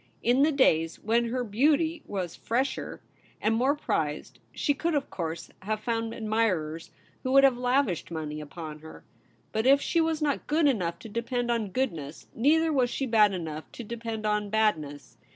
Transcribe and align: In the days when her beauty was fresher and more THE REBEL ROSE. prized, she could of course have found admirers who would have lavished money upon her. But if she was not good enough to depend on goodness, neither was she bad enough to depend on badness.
In 0.23 0.41
the 0.41 0.51
days 0.51 0.97
when 0.99 1.25
her 1.25 1.43
beauty 1.43 2.01
was 2.07 2.35
fresher 2.35 3.01
and 3.39 3.53
more 3.53 3.67
THE 3.67 3.73
REBEL 3.73 3.77
ROSE. 3.77 3.85
prized, 3.85 4.39
she 4.51 4.73
could 4.73 4.95
of 4.95 5.11
course 5.11 5.51
have 5.61 5.79
found 5.79 6.11
admirers 6.15 6.89
who 7.21 7.31
would 7.33 7.43
have 7.43 7.55
lavished 7.55 8.09
money 8.09 8.41
upon 8.41 8.79
her. 8.79 9.03
But 9.51 9.67
if 9.67 9.79
she 9.79 10.01
was 10.01 10.19
not 10.19 10.47
good 10.47 10.67
enough 10.67 10.97
to 11.05 11.07
depend 11.09 11.51
on 11.51 11.69
goodness, 11.69 12.25
neither 12.33 12.73
was 12.73 12.89
she 12.89 13.05
bad 13.05 13.31
enough 13.31 13.71
to 13.73 13.83
depend 13.83 14.25
on 14.25 14.49
badness. 14.49 15.17